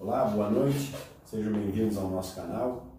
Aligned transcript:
Olá, 0.00 0.24
boa 0.24 0.48
noite, 0.48 0.94
sejam 1.26 1.52
bem-vindos 1.52 1.98
ao 1.98 2.08
nosso 2.08 2.34
canal. 2.34 2.98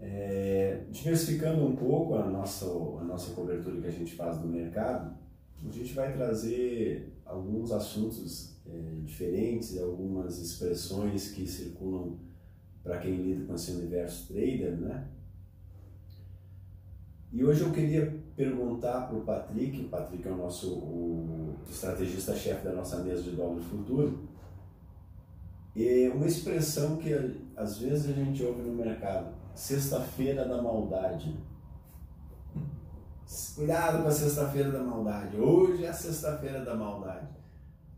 É, 0.00 0.86
diversificando 0.90 1.62
um 1.62 1.76
pouco 1.76 2.14
a 2.14 2.26
nossa, 2.26 2.64
a 2.64 3.04
nossa 3.04 3.34
cobertura 3.34 3.82
que 3.82 3.88
a 3.88 3.90
gente 3.90 4.14
faz 4.14 4.38
do 4.38 4.48
mercado, 4.48 5.14
a 5.62 5.70
gente 5.70 5.92
vai 5.92 6.10
trazer 6.14 7.20
alguns 7.26 7.70
assuntos 7.70 8.56
é, 8.66 9.02
diferentes, 9.02 9.76
algumas 9.78 10.38
expressões 10.38 11.32
que 11.32 11.46
circulam 11.46 12.18
para 12.82 12.96
quem 12.96 13.16
lida 13.16 13.44
com 13.44 13.54
esse 13.54 13.72
universo 13.72 14.32
trader, 14.32 14.80
né? 14.80 15.06
E 17.30 17.44
hoje 17.44 17.60
eu 17.60 17.70
queria 17.70 18.24
perguntar 18.34 19.02
para 19.06 19.18
o 19.18 19.20
Patrick, 19.20 19.82
o 19.82 19.88
Patrick 19.90 20.26
é 20.26 20.30
o 20.30 20.36
nosso 20.38 21.58
estrategista-chefe 21.68 22.64
da 22.64 22.72
nossa 22.72 23.02
mesa 23.02 23.22
de 23.22 23.32
dólar 23.32 23.60
futuro, 23.60 24.32
e 25.74 26.08
uma 26.08 26.26
expressão 26.26 26.96
que 26.96 27.12
às 27.56 27.78
vezes 27.78 28.10
a 28.10 28.12
gente 28.12 28.42
ouve 28.42 28.62
no 28.62 28.74
mercado, 28.74 29.34
sexta-feira 29.54 30.44
da 30.44 30.62
maldade. 30.62 31.36
Cuidado 33.56 34.02
com 34.02 34.08
a 34.08 34.12
sexta-feira 34.12 34.70
da 34.70 34.82
maldade. 34.82 35.36
Hoje 35.36 35.84
é 35.84 35.88
a 35.88 35.92
sexta-feira 35.92 36.64
da 36.64 36.74
maldade. 36.74 37.26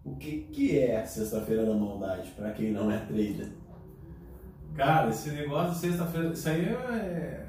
O 0.02 0.16
que, 0.16 0.42
que 0.52 0.78
é 0.78 1.04
sexta-feira 1.04 1.66
da 1.66 1.74
maldade 1.74 2.30
para 2.30 2.52
quem 2.52 2.72
não 2.72 2.90
é 2.90 2.98
trader? 2.98 3.50
Cara, 4.74 5.10
esse 5.10 5.30
negócio 5.30 5.74
de 5.74 5.78
sexta-feira, 5.78 6.28
isso 6.32 6.48
aí 6.48 6.66
é, 6.66 7.46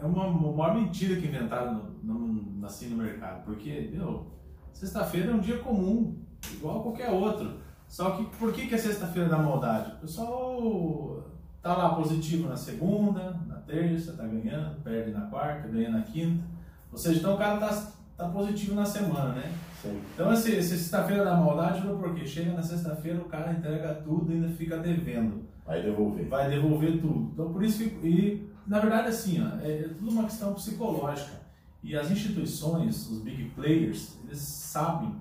é 0.00 0.04
uma, 0.04 0.26
uma 0.26 0.52
maior 0.52 0.74
mentira 0.74 1.20
que 1.20 1.26
inventaram 1.26 1.90
no, 2.02 2.14
no, 2.18 2.66
assim 2.66 2.88
no 2.88 3.02
mercado. 3.02 3.44
Porque, 3.44 3.90
meu, 3.92 4.26
sexta-feira 4.72 5.30
é 5.30 5.34
um 5.34 5.40
dia 5.40 5.58
comum, 5.58 6.16
igual 6.52 6.82
qualquer 6.82 7.10
outro. 7.10 7.60
Só 7.90 8.12
que 8.12 8.24
por 8.38 8.52
que, 8.52 8.68
que 8.68 8.74
é 8.76 8.78
sexta-feira 8.78 9.28
da 9.28 9.36
maldade? 9.36 9.90
O 9.94 9.96
pessoal 9.96 11.24
tá 11.60 11.76
lá 11.76 11.92
positivo 11.96 12.48
na 12.48 12.56
segunda, 12.56 13.36
na 13.48 13.56
terça, 13.56 14.12
tá 14.12 14.24
ganhando, 14.24 14.80
perde 14.84 15.10
na 15.10 15.22
quarta, 15.22 15.66
ganha 15.66 15.90
na 15.90 16.02
quinta. 16.02 16.44
Ou 16.92 16.96
seja, 16.96 17.18
então 17.18 17.34
o 17.34 17.36
cara 17.36 17.58
tá, 17.58 17.92
tá 18.16 18.28
positivo 18.28 18.76
na 18.76 18.84
semana, 18.84 19.32
né? 19.32 19.52
Sim. 19.82 20.00
Então 20.14 20.32
esse 20.32 20.62
sexta-feira 20.62 21.24
da 21.24 21.34
maldade 21.34 21.84
não 21.84 21.98
porque 21.98 22.24
chega 22.24 22.52
na 22.52 22.62
sexta-feira 22.62 23.20
o 23.20 23.24
cara 23.24 23.52
entrega 23.52 23.92
tudo 24.04 24.30
e 24.30 24.36
ainda 24.36 24.50
fica 24.50 24.78
devendo. 24.78 25.42
Vai 25.66 25.82
devolver. 25.82 26.28
Vai 26.28 26.48
devolver 26.48 27.00
tudo. 27.00 27.30
Então 27.32 27.52
por 27.52 27.64
isso 27.64 27.78
que, 27.78 28.06
e 28.06 28.52
na 28.68 28.78
verdade 28.78 29.08
assim, 29.08 29.42
ó, 29.42 29.58
é, 29.66 29.80
é 29.80 29.88
tudo 29.88 30.12
uma 30.12 30.24
questão 30.24 30.54
psicológica. 30.54 31.40
E 31.82 31.96
as 31.96 32.08
instituições, 32.08 33.10
os 33.10 33.20
big 33.20 33.50
players, 33.56 34.16
eles 34.24 34.38
sabem 34.38 35.12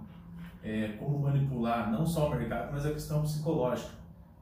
é, 0.63 0.89
como 0.99 1.19
manipular 1.19 1.91
não 1.91 2.05
só 2.05 2.27
o 2.27 2.35
mercado, 2.35 2.71
mas 2.71 2.85
a 2.85 2.91
questão 2.91 3.21
psicológica 3.21 3.91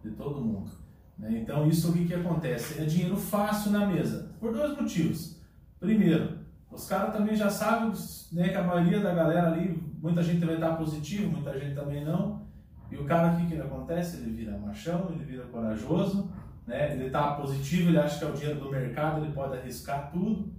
de 0.03 0.11
todo 0.11 0.41
mundo. 0.41 0.71
Né? 1.17 1.39
Então, 1.41 1.67
isso 1.67 1.89
o 1.89 1.93
que, 1.93 2.05
que 2.05 2.13
acontece? 2.13 2.81
É 2.81 2.85
dinheiro 2.85 3.17
fácil 3.17 3.71
na 3.71 3.85
mesa, 3.85 4.31
por 4.39 4.53
dois 4.53 4.75
motivos. 4.79 5.41
Primeiro, 5.79 6.39
os 6.71 6.87
caras 6.87 7.13
também 7.13 7.35
já 7.35 7.49
sabem 7.49 7.91
né, 8.31 8.49
que 8.49 8.55
a 8.55 8.63
maioria 8.63 8.99
da 8.99 9.13
galera 9.13 9.51
ali, 9.51 9.81
muita 10.01 10.21
gente 10.21 10.39
também 10.39 10.55
está 10.55 10.75
positivo, 10.75 11.31
muita 11.31 11.57
gente 11.57 11.75
também 11.75 12.03
não. 12.03 12.45
E 12.91 12.95
o 12.95 13.05
cara, 13.05 13.33
o 13.33 13.37
que, 13.37 13.47
que 13.47 13.61
acontece? 13.61 14.17
Ele 14.17 14.31
vira 14.31 14.57
machão, 14.57 15.09
ele 15.11 15.23
vira 15.23 15.43
corajoso, 15.45 16.31
né? 16.65 16.93
ele 16.93 17.07
está 17.07 17.33
positivo, 17.33 17.89
ele 17.89 17.99
acha 17.99 18.19
que 18.19 18.25
é 18.25 18.27
o 18.27 18.33
dinheiro 18.33 18.59
do 18.59 18.71
mercado, 18.71 19.23
ele 19.23 19.33
pode 19.33 19.57
arriscar 19.57 20.09
tudo. 20.11 20.53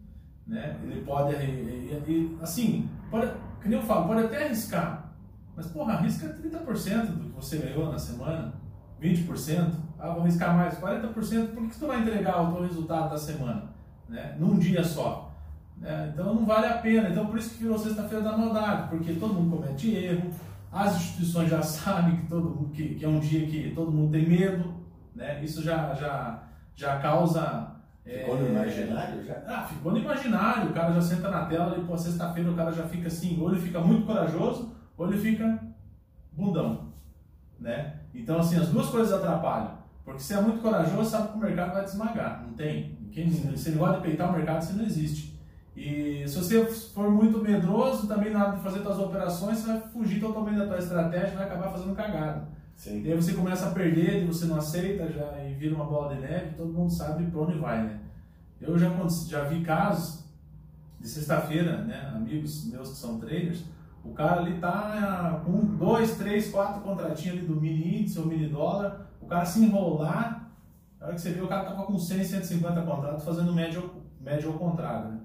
Né? 0.46 0.78
Ele 0.82 1.02
pode, 1.02 1.34
assim, 2.40 2.88
pode, 3.10 3.30
que 3.60 3.68
nem 3.68 3.78
eu 3.78 3.84
falo, 3.84 4.08
pode 4.08 4.24
até 4.24 4.44
arriscar, 4.44 5.07
mas, 5.58 5.66
porra, 5.66 5.94
arrisca 5.94 6.28
30% 6.28 7.06
do 7.06 7.24
que 7.24 7.30
você 7.34 7.58
ganhou 7.58 7.90
na 7.90 7.98
semana, 7.98 8.54
20%. 9.02 9.72
Ah, 9.98 10.10
vou 10.10 10.22
arriscar 10.22 10.56
mais, 10.56 10.78
40%. 10.78 11.12
Por 11.12 11.66
que, 11.66 11.74
você 11.74 11.80
não 11.80 11.88
vai 11.88 12.00
entregar 12.00 12.40
o 12.42 12.52
teu 12.52 12.62
resultado 12.62 13.10
da 13.10 13.18
semana? 13.18 13.64
Né? 14.08 14.36
Num 14.38 14.56
dia 14.56 14.84
só. 14.84 15.34
Né? 15.76 16.12
Então 16.14 16.32
não 16.32 16.46
vale 16.46 16.66
a 16.68 16.78
pena. 16.78 17.08
Então 17.08 17.26
por 17.26 17.36
isso 17.36 17.50
que 17.50 17.64
virou 17.64 17.76
sexta-feira 17.76 18.22
da 18.22 18.38
maldade, 18.38 18.88
porque 18.88 19.14
todo 19.14 19.34
mundo 19.34 19.56
comete 19.56 19.96
erro, 19.96 20.30
as 20.70 20.94
instituições 20.94 21.50
já 21.50 21.60
sabem 21.66 22.14
que, 22.18 22.28
todo 22.28 22.50
mundo, 22.50 22.70
que, 22.70 22.94
que 22.94 23.04
é 23.04 23.08
um 23.08 23.18
dia 23.18 23.44
que 23.44 23.72
todo 23.74 23.90
mundo 23.90 24.12
tem 24.12 24.28
medo. 24.28 24.72
Né? 25.12 25.42
Isso 25.42 25.60
já, 25.60 25.92
já, 25.92 26.44
já 26.76 27.00
causa 27.00 27.74
Ficou 28.04 28.36
no 28.36 28.46
é, 28.46 28.50
imaginário 28.50 29.24
já? 29.24 29.42
Ah, 29.44 29.64
ficou 29.64 29.90
no 29.90 29.98
imaginário. 29.98 30.70
O 30.70 30.72
cara 30.72 30.94
já 30.94 31.02
senta 31.02 31.28
na 31.28 31.46
tela 31.46 31.76
e, 31.76 31.84
pô, 31.84 31.98
sexta-feira 31.98 32.48
o 32.48 32.54
cara 32.54 32.72
já 32.72 32.84
fica 32.84 33.08
assim, 33.08 33.38
ou 33.40 33.50
ele 33.50 33.60
fica 33.60 33.80
muito 33.80 34.06
corajoso, 34.06 34.77
ou 34.98 35.08
ele 35.08 35.18
fica 35.18 35.62
bundão, 36.32 36.92
né? 37.58 38.00
Então, 38.12 38.38
assim, 38.38 38.56
as 38.56 38.68
duas 38.68 38.88
coisas 38.88 39.12
atrapalham. 39.12 39.78
Porque 40.04 40.20
se 40.20 40.34
é 40.34 40.40
muito 40.40 40.60
corajoso, 40.60 41.08
sabe 41.08 41.28
que 41.28 41.36
o 41.36 41.40
mercado 41.40 41.72
vai 41.72 41.84
te 41.84 41.88
esmagar. 41.88 42.42
Não 42.44 42.54
tem. 42.54 42.98
Quem, 43.12 43.30
se 43.30 43.68
ele 43.68 43.78
gosta 43.78 43.96
de 43.96 44.02
peitar 44.02 44.30
o 44.30 44.32
mercado, 44.32 44.62
você 44.62 44.72
não 44.72 44.84
existe. 44.84 45.38
E 45.76 46.26
se 46.26 46.36
você 46.36 46.64
for 46.64 47.10
muito 47.10 47.38
medroso, 47.38 48.08
também 48.08 48.32
na 48.32 48.46
hora 48.46 48.56
de 48.56 48.62
fazer 48.62 48.82
suas 48.82 48.98
operações, 48.98 49.58
você 49.58 49.66
vai 49.68 49.80
fugir 49.80 50.18
totalmente 50.18 50.58
da 50.58 50.66
tua 50.66 50.78
estratégia 50.78 51.28
e 51.28 51.36
vai 51.36 51.44
acabar 51.44 51.70
fazendo 51.70 51.94
cagada. 51.94 52.48
Sim. 52.74 53.02
E 53.04 53.12
aí 53.12 53.14
você 53.14 53.34
começa 53.34 53.68
a 53.68 53.70
perder, 53.70 54.22
e 54.22 54.26
você 54.26 54.46
não 54.46 54.56
aceita, 54.56 55.10
já 55.12 55.44
e 55.44 55.54
vira 55.54 55.74
uma 55.74 55.84
bola 55.84 56.14
de 56.14 56.20
neve, 56.20 56.56
todo 56.56 56.72
mundo 56.72 56.90
sabe 56.90 57.26
para 57.26 57.40
onde 57.40 57.58
vai, 57.58 57.82
né? 57.82 58.00
Eu 58.60 58.78
já, 58.78 58.90
já 59.28 59.44
vi 59.44 59.62
casos 59.62 60.24
de 61.00 61.08
sexta-feira, 61.08 61.84
né, 61.84 62.12
amigos 62.14 62.64
meus 62.66 62.90
que 62.90 62.96
são 62.96 63.20
traders, 63.20 63.62
o 64.08 64.14
cara 64.14 64.40
ali 64.40 64.58
tá 64.58 65.42
com 65.44 65.60
dois, 65.76 66.16
três, 66.16 66.50
quatro 66.50 66.80
contratinhos 66.80 67.38
ali 67.38 67.46
do 67.46 67.60
mini 67.60 68.00
índice 68.00 68.18
ou 68.18 68.26
mini 68.26 68.48
dólar, 68.48 69.06
o 69.20 69.26
cara 69.26 69.44
se 69.44 69.62
enrolar, 69.62 70.50
na 70.98 71.06
hora 71.06 71.14
que 71.14 71.20
você 71.20 71.30
vê, 71.30 71.40
o 71.40 71.48
cara 71.48 71.64
tava 71.64 71.84
com 71.84 71.98
100, 71.98 72.24
150 72.24 72.82
contratos 72.82 73.24
fazendo 73.24 73.52
médio, 73.52 73.90
médio 74.20 74.50
ao 74.50 74.58
contrário, 74.58 75.10
né? 75.10 75.20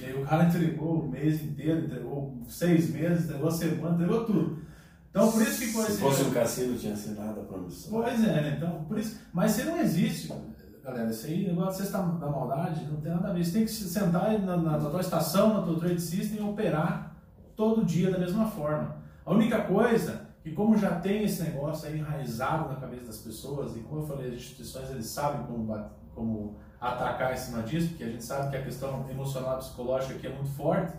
E 0.00 0.06
aí 0.06 0.14
o 0.14 0.24
cara 0.24 0.44
entregou 0.48 1.02
o 1.02 1.08
mês 1.08 1.42
inteiro, 1.42 1.84
entregou 1.84 2.42
seis 2.48 2.90
meses, 2.90 3.24
entregou 3.24 3.48
a 3.48 3.52
semana, 3.52 3.94
entregou 3.94 4.24
tudo. 4.24 4.64
Então 5.10 5.30
por 5.30 5.42
isso 5.42 5.60
que 5.60 5.66
foi 5.66 5.84
Se 5.84 5.98
fosse 5.98 6.22
um 6.24 6.30
cassino, 6.30 6.76
tinha 6.76 6.94
assinado 6.94 7.40
a 7.40 7.44
promissão. 7.44 8.02
Pois 8.02 8.24
é, 8.24 8.40
né? 8.40 8.54
Então, 8.56 8.84
por 8.84 8.98
isso. 8.98 9.20
Mas 9.32 9.52
você 9.52 9.64
não 9.64 9.80
existe, 9.80 10.32
galera. 10.82 11.10
Isso 11.10 11.26
aí, 11.26 11.46
negócio 11.46 11.84
de 11.84 11.88
você 11.88 11.92
da 11.92 12.26
maldade, 12.26 12.84
não 12.86 13.00
tem 13.00 13.12
nada 13.12 13.28
a 13.28 13.32
ver. 13.32 13.44
Você 13.44 13.52
tem 13.52 13.64
que 13.64 13.70
sentar 13.70 14.36
na, 14.40 14.56
na 14.56 14.78
tua 14.78 15.00
estação, 15.00 15.54
na 15.54 15.62
tua 15.62 15.78
trade 15.78 16.00
system 16.00 16.38
e 16.38 16.42
operar 16.42 17.03
todo 17.56 17.84
dia 17.84 18.10
da 18.10 18.18
mesma 18.18 18.46
forma. 18.46 18.96
A 19.24 19.32
única 19.32 19.62
coisa 19.62 20.24
que 20.44 20.52
como 20.52 20.76
já 20.76 21.00
tem 21.00 21.24
esse 21.24 21.42
negócio 21.42 21.88
aí 21.88 21.98
enraizado 21.98 22.68
na 22.68 22.76
cabeça 22.76 23.06
das 23.06 23.16
pessoas 23.16 23.74
e 23.76 23.80
como 23.80 24.02
eu 24.02 24.06
falei, 24.06 24.28
as 24.28 24.34
instituições 24.34 24.90
eles 24.90 25.06
sabem 25.06 25.46
como, 25.46 25.90
como 26.14 26.56
atacar 26.78 27.32
em 27.32 27.36
cima 27.36 27.62
disso, 27.62 27.88
porque 27.88 28.04
a 28.04 28.10
gente 28.10 28.22
sabe 28.22 28.50
que 28.50 28.56
a 28.56 28.62
questão 28.62 29.06
emocional 29.10 29.56
psicológica 29.56 30.14
aqui 30.14 30.26
é 30.26 30.34
muito 30.34 30.50
forte. 30.50 30.92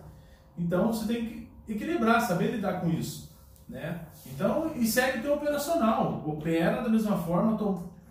Então 0.57 0.91
você 0.91 1.05
tem 1.05 1.47
que 1.65 1.73
equilibrar, 1.73 2.21
saber 2.21 2.51
lidar 2.51 2.81
com 2.81 2.89
isso, 2.89 3.37
né? 3.69 4.01
Então, 4.25 4.71
e 4.75 4.87
segue 4.87 5.19
o 5.19 5.21
teu 5.21 5.33
operacional, 5.35 6.23
opera 6.25 6.81
da 6.81 6.89
mesma 6.89 7.15
forma, 7.17 7.55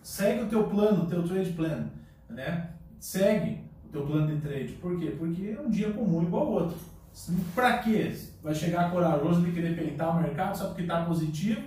segue 0.02 0.44
o 0.44 0.48
teu 0.48 0.68
plano, 0.68 1.02
o 1.02 1.06
teu 1.06 1.24
trade 1.24 1.50
plan, 1.52 1.90
né? 2.28 2.70
Segue 3.00 3.64
o 3.84 3.88
teu 3.88 4.06
plano 4.06 4.28
de 4.28 4.40
trade. 4.40 4.72
Por 4.74 4.98
quê? 5.00 5.16
Porque 5.18 5.56
é 5.58 5.60
um 5.60 5.68
dia 5.68 5.92
comum 5.92 6.22
igual 6.22 6.46
ao 6.46 6.52
outro. 6.52 6.76
Para 7.54 7.78
quê? 7.78 8.12
Vai 8.42 8.54
chegar 8.54 8.90
corajoso 8.90 9.42
de 9.42 9.52
querer 9.52 9.76
peitar 9.76 10.16
o 10.16 10.22
mercado 10.22 10.56
só 10.56 10.66
porque 10.66 10.82
está 10.82 11.04
positivo 11.04 11.62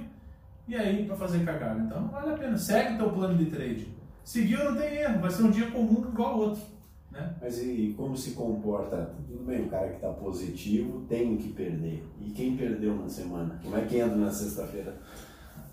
e 0.67 0.75
aí 0.75 1.05
para 1.05 1.15
fazer 1.15 1.45
cagada. 1.45 1.79
Então 1.79 2.01
não 2.01 2.09
vale 2.09 2.33
a 2.33 2.37
pena. 2.37 2.57
Segue 2.57 2.95
o 2.95 2.97
teu 2.97 3.11
plano 3.11 3.37
de 3.37 3.45
trade. 3.45 3.87
Seguiu 4.23 4.63
não 4.63 4.75
tem 4.75 4.97
erro, 4.97 5.21
vai 5.21 5.31
ser 5.31 5.43
um 5.43 5.51
dia 5.51 5.71
comum 5.71 6.05
igual 6.09 6.33
ao 6.33 6.39
outro. 6.39 6.61
Né? 7.09 7.33
Mas 7.41 7.59
e 7.59 7.93
como 7.95 8.15
se 8.15 8.31
comporta? 8.31 9.13
Tudo 9.25 9.45
bem, 9.45 9.63
o 9.63 9.69
cara 9.69 9.87
que 9.87 9.95
está 9.95 10.09
positivo 10.09 11.05
tem 11.07 11.37
que 11.37 11.49
perder. 11.49 12.05
E 12.19 12.31
quem 12.31 12.57
perdeu 12.57 12.95
na 12.95 13.07
semana? 13.07 13.57
Como 13.63 13.77
é 13.77 13.81
que 13.81 13.97
entra 13.97 14.17
na 14.17 14.29
sexta-feira? 14.29 14.95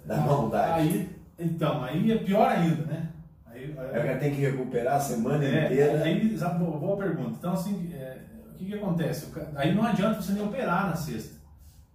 Da 0.07 0.19
maldade. 0.19 0.89
Aí, 0.89 1.11
então, 1.37 1.83
aí 1.83 2.13
é 2.13 2.19
pior 2.19 2.49
ainda, 2.49 2.83
né? 2.85 3.09
Aí, 3.47 3.75
aí, 3.77 4.19
tem 4.19 4.35
que 4.35 4.41
recuperar 4.41 4.97
a 4.97 5.01
semana 5.01 5.45
é, 5.45 5.65
inteira. 5.65 6.03
Aí, 6.05 6.37
boa, 6.59 6.79
boa 6.79 6.97
pergunta. 6.97 7.37
Então, 7.39 7.53
assim, 7.53 7.93
é, 7.93 8.19
o 8.55 8.57
que, 8.57 8.67
que 8.67 8.75
acontece? 8.75 9.33
Aí 9.57 9.75
não 9.75 9.85
adianta 9.85 10.23
você 10.23 10.33
nem 10.33 10.45
operar 10.45 10.89
na 10.89 10.97
sexta. 10.97 11.35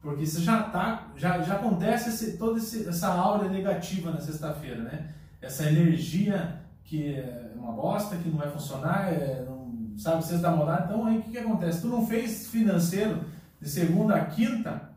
Porque 0.01 0.25
você 0.25 0.41
já 0.41 0.63
tá, 0.63 1.11
já, 1.15 1.41
já 1.41 1.55
acontece 1.55 2.09
esse, 2.09 2.37
toda 2.37 2.57
esse, 2.57 2.87
essa 2.87 3.07
aura 3.07 3.49
negativa 3.49 4.11
na 4.11 4.19
sexta-feira, 4.19 4.81
né? 4.83 5.13
Essa 5.41 5.69
energia 5.69 6.61
que 6.83 7.15
é 7.15 7.51
uma 7.55 7.71
bosta, 7.71 8.15
que 8.17 8.29
não 8.29 8.37
vai 8.37 8.49
funcionar, 8.49 9.13
é, 9.13 9.45
não, 9.45 9.97
sabe, 9.97 10.23
sexta 10.23 10.49
da 10.49 10.55
moda. 10.55 10.83
Então 10.85 11.05
aí 11.05 11.17
o 11.17 11.21
que, 11.21 11.31
que 11.31 11.37
acontece? 11.37 11.81
Tu 11.81 11.87
não 11.87 12.05
fez 12.05 12.47
financeiro 12.47 13.23
de 13.61 13.69
segunda 13.69 14.15
a 14.15 14.25
quinta, 14.25 14.89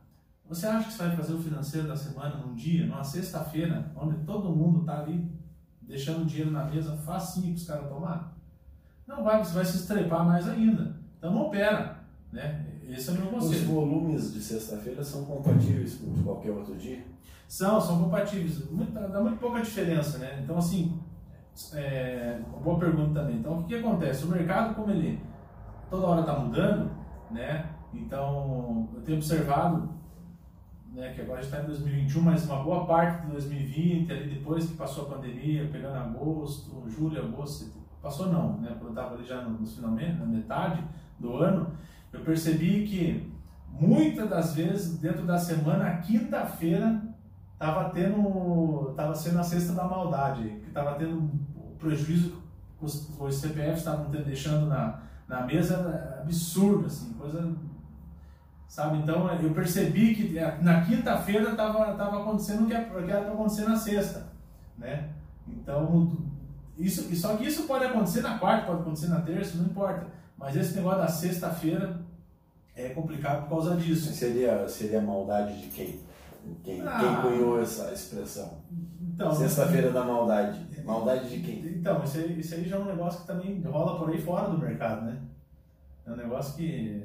você 0.49 0.67
acha 0.67 0.89
que 0.89 0.93
você 0.93 1.03
vai 1.05 1.17
fazer 1.17 1.33
o 1.33 1.43
financeiro 1.43 1.89
da 1.89 1.97
semana 1.97 2.37
num 2.37 2.55
dia, 2.55 2.87
numa 2.87 3.03
sexta-feira, 3.03 3.91
onde 3.97 4.25
todo 4.25 4.55
mundo 4.55 4.85
tá 4.85 5.01
ali 5.01 5.33
deixando 5.81 6.27
dinheiro 6.27 6.51
na 6.51 6.65
mesa 6.65 6.97
facinho 6.99 7.55
para 7.55 7.55
os 7.55 7.67
caras 7.67 7.89
tomar? 7.89 8.37
Não 9.07 9.25
vai, 9.25 9.43
você 9.43 9.55
vai 9.55 9.65
se 9.65 9.79
estrepar 9.79 10.25
mais 10.25 10.49
ainda. 10.49 11.02
Então 11.23 11.33
não 11.33 11.43
opera. 11.43 11.99
Né? 12.33 12.67
Esse 12.89 13.11
é 13.11 13.13
o 13.13 13.15
meu 13.15 13.27
Os 13.27 13.45
conselho. 13.45 13.67
volumes 13.67 14.35
de 14.35 14.41
sexta-feira 14.41 15.05
são 15.05 15.25
compatíveis 15.25 15.95
com 15.95 16.21
qualquer 16.25 16.51
outro 16.51 16.75
dia? 16.75 17.07
São, 17.47 17.81
são 17.81 18.03
compatíveis. 18.03 18.69
Muito, 18.69 18.93
dá 18.93 19.21
muito 19.21 19.39
pouca 19.39 19.61
diferença, 19.61 20.19
né? 20.19 20.41
Então, 20.43 20.59
assim, 20.59 21.01
é, 21.75 22.41
boa 22.61 22.77
pergunta 22.77 23.21
também. 23.21 23.37
Então, 23.37 23.61
o 23.61 23.63
que, 23.63 23.69
que 23.69 23.75
acontece? 23.77 24.25
O 24.25 24.31
mercado, 24.31 24.75
como 24.75 24.91
ele 24.91 25.21
toda 25.89 26.09
hora 26.09 26.23
está 26.23 26.37
mudando, 26.37 26.91
né? 27.31 27.71
Então, 27.95 28.89
eu 28.93 29.03
tenho 29.03 29.19
observado, 29.19 29.91
né, 30.93 31.13
que 31.13 31.21
agora 31.21 31.39
a 31.39 31.43
gente 31.43 31.53
está 31.53 31.63
em 31.63 31.67
2021, 31.69 32.21
mas 32.21 32.45
uma 32.47 32.65
boa 32.65 32.85
parte 32.85 33.27
de 33.27 33.33
2020, 33.33 34.11
ali 34.11 34.35
depois 34.35 34.67
que 34.67 34.75
passou 34.75 35.05
a 35.05 35.15
pandemia, 35.15 35.69
pegando 35.71 35.95
agosto, 35.95 36.83
julho, 36.89 37.23
agosto, 37.23 37.71
passou 38.03 38.27
não, 38.27 38.59
né? 38.59 38.71
Quando 38.71 38.87
eu 38.87 38.89
estava 38.91 39.15
ali 39.15 39.25
já 39.25 39.43
no, 39.43 39.51
no 39.51 39.67
finalmente, 39.67 40.19
na 40.19 40.27
metade 40.27 40.83
do 41.23 41.37
ano, 41.37 41.71
eu 42.13 42.21
percebi 42.21 42.85
que 42.87 43.33
muitas 43.71 44.29
das 44.29 44.55
vezes, 44.55 44.99
dentro 44.99 45.25
da 45.25 45.39
semana, 45.39 45.97
quinta-feira, 45.99 47.01
estava 47.55 47.91
tendo, 47.91 48.89
estava 48.91 49.15
sendo 49.15 49.39
a 49.39 49.43
cesta 49.43 49.73
da 49.73 49.85
maldade, 49.85 50.43
que 50.43 50.69
estava 50.69 50.97
tendo 50.97 51.31
prejuízo 51.79 52.43
que 52.79 52.85
os, 52.85 53.09
os 53.19 53.35
CPFs 53.37 53.79
estavam 53.79 54.11
deixando 54.11 54.67
na, 54.67 55.01
na 55.29 55.43
mesa 55.47 56.19
absurdo, 56.21 56.87
assim, 56.87 57.13
coisa, 57.15 57.55
sabe? 58.69 58.99
Então 58.99 59.33
eu 59.41 59.51
percebi 59.55 60.15
que 60.15 60.39
na 60.61 60.83
quinta-feira 60.83 61.53
estava 61.53 61.95
tava 61.95 62.23
acontecendo 62.23 62.65
o 62.65 62.67
que 62.67 62.75
era 62.75 62.85
para 62.85 63.33
acontecer 63.33 63.69
na 63.69 63.77
sexta, 63.77 64.27
né? 64.77 65.11
Então 65.47 66.17
isso, 66.77 67.15
só 67.15 67.37
que 67.37 67.47
isso 67.47 67.65
pode 67.65 67.85
acontecer 67.85 68.23
na 68.23 68.39
quarta, 68.39 68.67
pode 68.67 68.81
acontecer 68.81 69.09
na 69.09 69.21
terça, 69.21 69.59
não 69.59 69.67
importa. 69.67 70.07
Mas 70.37 70.57
esse 70.57 70.75
negócio 70.77 70.99
da 71.01 71.09
sexta-feira 71.09 72.01
é 72.75 72.89
complicado 72.91 73.43
por 73.43 73.51
causa 73.51 73.77
disso. 73.77 74.13
Seria 74.13 74.69
seria 74.69 75.01
maldade 75.01 75.61
de 75.61 75.69
quem? 75.69 76.01
Quem, 76.65 76.83
ah, 76.83 76.99
quem 76.99 77.31
cunhou 77.31 77.63
essa 77.63 77.93
expressão? 77.93 78.59
Então, 79.01 79.33
Sexta-feira 79.33 79.91
da 79.91 80.05
maldade. 80.05 80.67
Maldade 80.85 81.29
de 81.29 81.41
quem? 81.41 81.65
Então, 81.67 82.03
isso 82.03 82.19
aí, 82.19 82.41
isso 82.41 82.55
aí 82.55 82.69
já 82.69 82.77
é 82.77 82.79
um 82.81 82.87
negócio 82.87 83.21
que 83.21 83.27
também 83.27 83.61
rola 83.63 83.99
por 83.99 84.11
aí 84.11 84.21
fora 84.21 84.51
do 84.51 84.59
mercado, 84.59 85.05
né? 85.05 85.21
É 86.05 86.11
um 86.11 86.17
negócio 86.17 86.57
que 86.57 87.01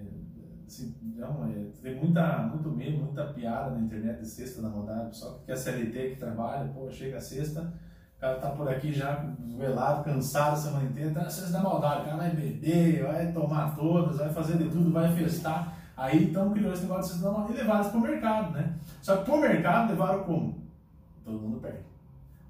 assim, 0.67 0.95
não, 1.15 1.45
é, 1.45 1.65
tem 1.81 1.95
muita, 1.95 2.39
muito 2.39 2.69
meme, 2.69 2.97
muita 2.97 3.25
piada 3.25 3.71
na 3.71 3.79
internet 3.79 4.19
de 4.19 4.27
sexta 4.27 4.61
da 4.61 4.69
maldade. 4.69 5.15
Só 5.15 5.39
que 5.45 5.51
a 5.51 5.55
CLT 5.55 6.09
que 6.11 6.15
trabalha, 6.17 6.69
pô, 6.73 6.91
chega 6.91 7.17
a 7.17 7.21
sexta, 7.21 7.73
o 8.17 8.19
cara 8.19 8.35
tá 8.39 8.49
por 8.49 8.67
aqui 8.67 8.91
já 8.91 9.23
velado, 9.57 10.03
cansado 10.03 10.53
a 10.53 10.55
semana 10.55 10.85
inteira, 10.85 11.11
tá 11.13 11.21
na 11.21 11.29
sexta 11.29 11.51
da 11.51 11.61
maldade, 11.61 12.01
o 12.01 12.05
cara 12.05 12.17
vai 12.17 12.31
beber, 12.31 13.03
vai 13.03 13.31
tomar 13.31 13.75
todas, 13.75 14.17
vai 14.17 14.33
fazer 14.33 14.57
de 14.57 14.69
tudo, 14.69 14.91
vai 14.91 15.15
festar. 15.15 15.77
Aí 15.95 16.25
então 16.25 16.51
criou 16.51 16.73
esse 16.73 16.81
negócio 16.83 17.03
de 17.03 17.09
sexta 17.09 17.25
da 17.25 17.31
maldade 17.31 17.53
e 17.53 17.61
levaram 17.61 17.81
isso 17.81 17.91
pro 17.91 18.01
mercado, 18.01 18.51
né? 18.53 18.73
Só 19.03 19.17
que 19.17 19.25
pro 19.25 19.39
mercado 19.39 19.89
levaram 19.89 20.23
como? 20.23 20.67
Todo 21.23 21.39
mundo 21.39 21.59
perde. 21.59 21.79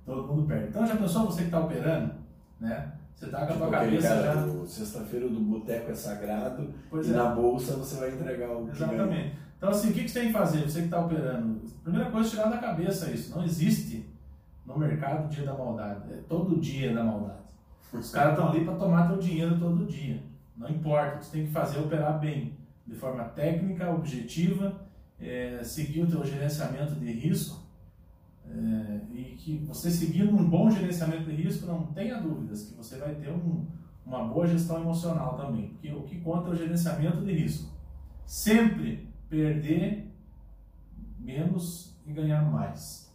Todo 0.06 0.28
mundo 0.28 0.48
perde. 0.48 0.70
Então 0.70 0.88
já 0.88 0.96
pensou 0.96 1.26
você 1.26 1.42
que 1.42 1.48
está 1.48 1.60
operando, 1.60 2.14
né? 2.62 2.94
Você 3.14 3.26
está 3.26 3.40
com 3.40 3.44
a 3.44 3.48
tua 3.48 3.56
Tipo 3.56 3.72
cabeça 3.72 4.08
cara 4.08 4.24
já. 4.24 4.66
Sexta-feira 4.68 5.28
do 5.28 5.40
boteco 5.40 5.92
é 5.92 5.96
sagrado 5.96 6.74
Pois 6.90 7.08
e 7.08 7.14
é. 7.14 7.16
na 7.16 7.26
bolsa 7.30 7.76
você 7.76 8.00
vai 8.00 8.12
entregar 8.12 8.52
o. 8.52 8.70
Exatamente. 8.70 9.36
Então, 9.58 9.70
assim, 9.70 9.90
o 9.90 9.94
que 9.94 10.04
que 10.04 10.10
você 10.10 10.20
tem 10.20 10.28
que 10.28 10.34
fazer? 10.34 10.62
Você 10.62 10.80
que 10.80 10.86
está 10.86 11.00
operando. 11.00 11.62
Primeira 11.84 12.12
coisa, 12.12 12.30
tirar 12.30 12.50
da 12.50 12.60
cabeça 12.60 13.10
isso. 13.10 13.36
Não 13.36 13.44
existe 13.44 14.08
no 14.68 14.78
mercado 14.78 15.30
dia 15.30 15.46
da 15.46 15.54
maldade. 15.54 16.14
É 16.14 16.18
todo 16.28 16.60
dia 16.60 16.94
da 16.94 17.04
maldade. 17.04 17.48
Os 17.94 18.12
caras 18.12 18.34
estão 18.34 18.50
ali 18.50 18.66
para 18.66 18.76
tomar 18.76 19.08
teu 19.08 19.18
dinheiro 19.18 19.58
todo 19.58 19.86
dia. 19.86 20.22
Não 20.58 20.70
importa. 20.70 21.22
Você 21.22 21.38
tem 21.38 21.46
que 21.48 21.52
fazer 21.54 21.80
operar 21.80 22.20
bem, 22.20 22.58
de 22.86 22.94
forma 22.94 23.24
técnica, 23.24 23.90
objetiva, 23.90 24.76
é, 25.20 25.62
seguir 25.64 26.04
o 26.04 26.08
teu 26.08 26.26
gerenciamento 26.26 26.96
de 26.96 27.12
risco. 27.12 27.66
é, 28.50 29.02
e 29.12 29.36
que 29.38 29.58
você 29.66 29.90
seguindo 29.90 30.36
um 30.36 30.50
bom 30.50 30.70
gerenciamento 30.70 31.26
de 31.26 31.36
risco, 31.44 31.66
não 31.66 31.88
tenha 31.88 32.22
dúvidas 32.22 32.64
que 32.64 32.76
você 32.76 32.98
vai 32.98 33.16
ter 33.16 33.30
um, 33.30 33.66
uma 34.06 34.26
boa 34.26 34.48
gestão 34.48 34.82
emocional 34.82 35.38
também. 35.38 35.70
Porque 35.70 35.92
o 35.92 36.04
que 36.04 36.20
conta 36.20 36.50
é 36.50 36.52
o 36.52 36.56
gerenciamento 36.56 37.24
de 37.24 37.32
risco. 37.32 37.74
Sempre 38.26 39.08
perder 39.30 40.14
menos 41.20 41.98
e 42.06 42.12
ganhar 42.12 42.42
mais. 42.50 43.07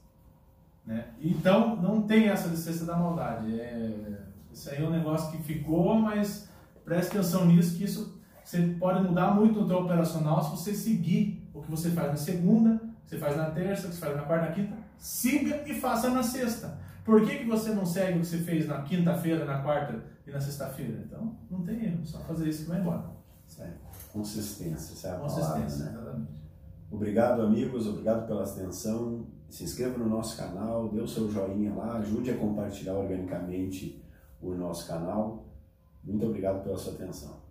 Né? 0.85 1.07
Então, 1.21 1.77
não 1.77 2.03
tem 2.03 2.29
essa 2.29 2.49
licença 2.49 2.85
da 2.85 2.97
maldade. 2.97 3.59
É, 3.61 4.19
isso 4.53 4.71
aí 4.71 4.83
é 4.83 4.87
um 4.87 4.91
negócio 4.91 5.31
que 5.31 5.43
ficou, 5.43 5.95
mas 5.95 6.49
preste 6.85 7.11
atenção 7.11 7.47
nisso, 7.47 7.77
que 7.77 7.85
isso 7.85 8.21
você 8.45 8.77
pode 8.79 9.03
mudar 9.07 9.31
muito 9.35 9.61
no 9.61 9.69
teu 9.69 9.79
operacional 9.79 10.43
se 10.43 10.51
você 10.51 10.75
seguir 10.75 11.49
o 11.55 11.63
que 11.63 11.71
você 11.71 11.91
faz 11.91 12.11
na 12.11 12.17
segunda, 12.17 12.75
o 12.75 12.79
que 12.79 13.11
você 13.11 13.19
faz 13.19 13.37
na 13.37 13.51
terça, 13.51 13.87
o 13.87 13.91
que 13.91 13.97
você 13.97 14.01
faz 14.01 14.17
na 14.17 14.23
quarta, 14.23 14.47
na 14.47 14.53
quinta. 14.53 14.77
Siga 14.99 15.63
e 15.67 15.75
faça 15.75 16.11
na 16.11 16.23
sexta. 16.23 16.79
Por 17.05 17.25
que, 17.25 17.39
que 17.39 17.47
você 17.47 17.71
não 17.71 17.85
segue 17.85 18.19
o 18.19 18.21
que 18.21 18.27
você 18.27 18.39
fez 18.39 18.67
na 18.67 18.83
quinta-feira, 18.83 19.45
na 19.45 19.63
quarta 19.63 20.05
e 20.27 20.31
na 20.31 20.41
sexta-feira? 20.41 21.03
Então, 21.07 21.37
não 21.51 21.63
tem 21.63 21.85
erro, 21.85 22.05
só 22.05 22.19
fazer 22.21 22.49
isso 22.49 22.65
que 22.65 22.69
vai 22.69 22.81
embora. 22.81 23.05
Certo. 23.47 23.81
Consistência, 24.13 24.93
essa 24.93 25.09
é 25.09 25.11
a 25.13 25.19
Consistência, 25.19 25.47
palavra, 25.47 25.59
né? 25.61 25.99
exatamente. 26.03 26.43
Obrigado, 26.91 27.43
amigos. 27.43 27.87
Obrigado 27.87 28.27
pela 28.27 28.45
atenção. 28.45 29.27
Se 29.53 29.65
inscreva 29.65 29.99
no 29.99 30.09
nosso 30.09 30.35
canal, 30.39 30.89
dê 30.89 30.99
o 30.99 31.07
seu 31.07 31.31
joinha 31.31 31.75
lá, 31.75 31.99
ajude 31.99 32.31
a 32.31 32.39
compartilhar 32.39 32.95
organicamente 32.95 34.03
o 34.41 34.55
nosso 34.55 34.89
canal. 34.89 35.45
Muito 36.03 36.25
obrigado 36.25 36.65
pela 36.65 36.79
sua 36.79 36.95
atenção. 36.95 37.42